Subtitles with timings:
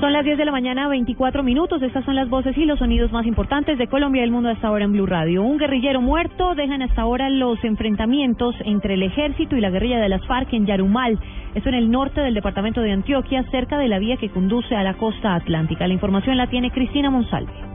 [0.00, 1.82] Son las 10 de la mañana, 24 minutos.
[1.82, 4.68] Estas son las voces y los sonidos más importantes de Colombia y el mundo hasta
[4.68, 5.42] ahora en Blue Radio.
[5.42, 10.08] Un guerrillero muerto dejan hasta ahora los enfrentamientos entre el ejército y la guerrilla de
[10.08, 11.18] las FARC en Yarumal.
[11.54, 14.82] Esto en el norte del departamento de Antioquia, cerca de la vía que conduce a
[14.82, 15.86] la costa atlántica.
[15.86, 17.69] La información la tiene Cristina Monsalve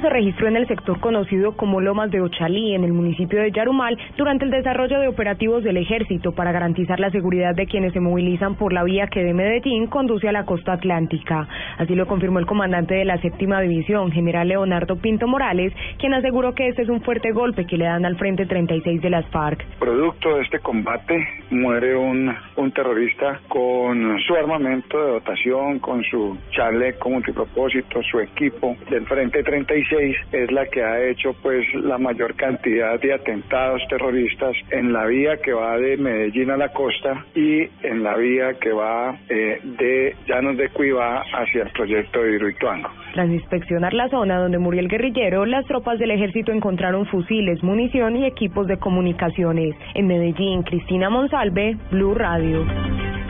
[0.00, 3.98] se registró en el sector conocido como Lomas de Ochalí, en el municipio de Yarumal,
[4.16, 8.56] durante el desarrollo de operativos del ejército para garantizar la seguridad de quienes se movilizan
[8.56, 11.46] por la vía que de Medellín conduce a la costa atlántica.
[11.78, 16.54] Así lo confirmó el comandante de la séptima división, general Leonardo Pinto Morales, quien aseguró
[16.54, 19.64] que este es un fuerte golpe que le dan al frente 36 de las FARC.
[19.78, 22.34] Producto de este combate muere un,
[22.74, 29.83] terrorista con su armamento de dotación, con su chaleco multipropósito, su equipo del frente 36
[29.90, 35.36] es la que ha hecho pues la mayor cantidad de atentados terroristas en la vía
[35.38, 40.16] que va de Medellín a la costa y en la vía que va eh, de
[40.26, 42.88] Llanos de Cuivá hacia el proyecto de Hidroituango.
[43.12, 48.16] Tras inspeccionar la zona donde murió el guerrillero, las tropas del ejército encontraron fusiles, munición
[48.16, 49.74] y equipos de comunicaciones.
[49.94, 52.64] En Medellín, Cristina Monsalve, Blue Radio.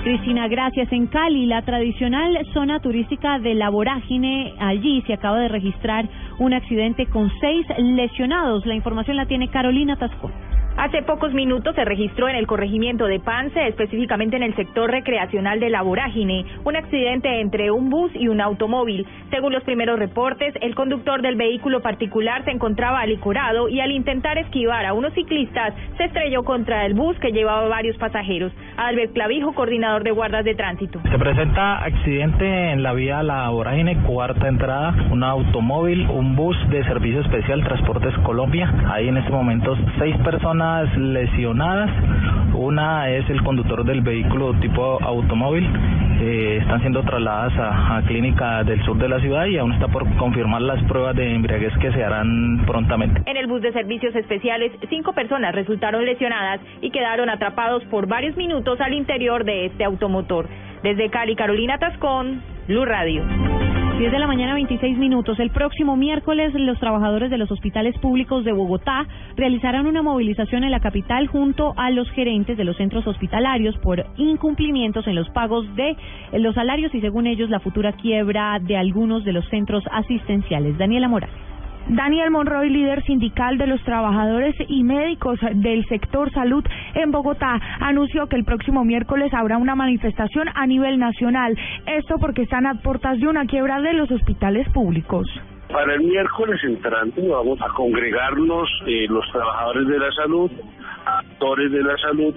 [0.05, 0.93] Cristina, gracias.
[0.93, 6.07] En Cali, la tradicional zona turística de la vorágine, allí se acaba de registrar
[6.39, 8.67] un accidente con seis lesionados.
[8.67, 10.31] La información la tiene Carolina Tascón.
[10.77, 15.61] Hace pocos minutos se registró en el corregimiento de Pance, específicamente en el sector recreacional
[15.61, 19.07] de La Vorágine, un accidente entre un bus y un automóvil.
[19.31, 24.37] Según los primeros reportes, el conductor del vehículo particular se encontraba alicorado y al intentar
[24.37, 28.53] esquivar a unos ciclistas se estrelló contra el bus que llevaba varios pasajeros.
[28.77, 31.01] Albert Clavijo, coordinador de guardas de tránsito.
[31.11, 36.85] Se presenta accidente en la vía La Vorágine, cuarta entrada, un automóvil, un bus de
[36.85, 38.73] servicio especial Transportes Colombia.
[38.93, 41.91] Hay en este momento seis personas lesionadas.
[42.55, 45.69] Una es el conductor del vehículo tipo automóvil.
[46.21, 50.09] Eh, están siendo trasladadas a, clínica del sur de la ciudad y aún está por
[50.17, 53.23] confirmar las pruebas de embriaguez que se harán prontamente.
[53.27, 58.37] En el bus de servicios especiales, cinco personas resultaron lesionadas y quedaron atrapados por varios
[58.37, 60.49] minutos al interior de este automotor.
[60.83, 63.54] Desde Cali, Carolina Tascón, Blue Radio.
[63.99, 65.39] 10 de la mañana 26 minutos.
[65.39, 69.07] El próximo miércoles los trabajadores de los hospitales públicos de Bogotá
[69.37, 74.05] realizarán una movilización en la capital junto a los gerentes de los centros hospitalarios por
[74.17, 75.97] incumplimientos en los pagos de
[76.33, 80.77] los salarios y según ellos la futura quiebra de algunos de los centros asistenciales.
[80.77, 81.55] Daniela Morales.
[81.89, 86.65] Daniel Monroy, líder sindical de los trabajadores y médicos del sector salud
[86.95, 91.57] en Bogotá, anunció que el próximo miércoles habrá una manifestación a nivel nacional.
[91.87, 95.29] Esto porque están a puertas de una quiebra de los hospitales públicos.
[95.71, 100.51] Para el miércoles entrante vamos a congregarnos eh, los trabajadores de la salud,
[101.05, 102.35] actores de la salud,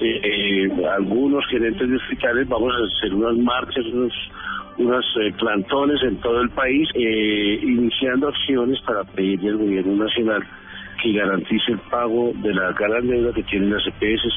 [0.00, 4.12] eh, eh, algunos gerentes de hospitales, vamos a hacer unas marchas, unos
[4.78, 10.42] unos eh, plantones en todo el país, eh, iniciando acciones para pedirle al gobierno nacional
[11.02, 14.32] que garantice el pago de la gran deuda que tienen las EPS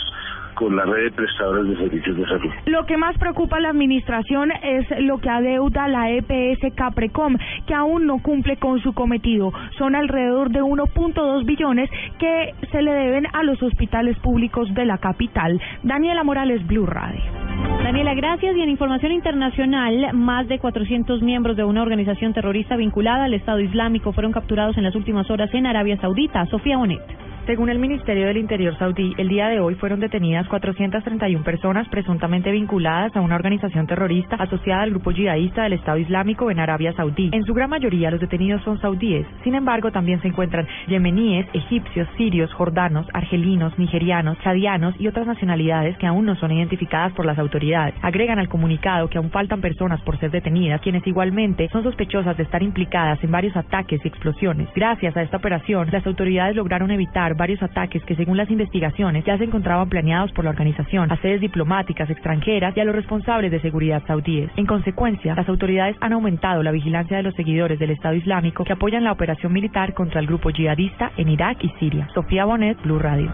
[0.56, 2.52] con la red de prestadores de servicios de salud.
[2.66, 7.36] Lo que más preocupa a la administración es lo que adeuda la EPS Caprecom,
[7.66, 9.52] que aún no cumple con su cometido.
[9.78, 14.98] Son alrededor de 1.2 billones que se le deben a los hospitales públicos de la
[14.98, 15.60] capital.
[15.84, 17.41] Daniela Morales, Blue Radio.
[17.84, 18.56] Daniela, gracias.
[18.56, 23.60] Y en información internacional, más de 400 miembros de una organización terrorista vinculada al Estado
[23.60, 26.46] Islámico fueron capturados en las últimas horas en Arabia Saudita.
[26.46, 27.02] Sofía Bonet.
[27.48, 32.52] Según el Ministerio del Interior saudí, el día de hoy fueron detenidas 431 personas presuntamente
[32.52, 37.32] vinculadas a una organización terrorista asociada al grupo yihadista del Estado Islámico en Arabia Saudí.
[37.34, 39.26] En su gran mayoría los detenidos son saudíes.
[39.44, 45.98] Sin embargo, también se encuentran yemeníes, egipcios, sirios, jordanos, argelinos, nigerianos, chadianos y otras nacionalidades
[45.98, 47.96] que aún no son identificadas por las autoridades.
[48.04, 52.44] Agregan al comunicado que aún faltan personas por ser detenidas, quienes igualmente son sospechosas de
[52.44, 54.70] estar implicadas en varios ataques y explosiones.
[54.76, 59.38] Gracias a esta operación, las autoridades lograron evitar varios ataques que según las investigaciones ya
[59.38, 63.62] se encontraban planeados por la organización a sedes diplomáticas extranjeras y a los responsables de
[63.62, 64.52] seguridad saudíes.
[64.56, 68.74] En consecuencia, las autoridades han aumentado la vigilancia de los seguidores del Estado Islámico que
[68.74, 72.08] apoyan la operación militar contra el grupo yihadista en Irak y Siria.
[72.14, 73.32] Sofía Bonet, Blue Radio.